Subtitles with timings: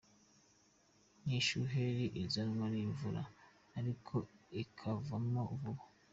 [1.23, 3.21] Ni ishuheri izanwa n’imvura
[3.79, 4.15] ariko
[4.61, 5.83] ikavamo vuba.